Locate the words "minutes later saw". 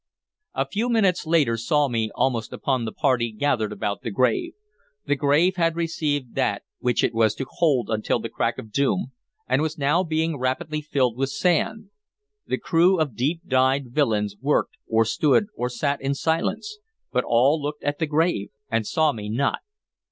0.89-1.87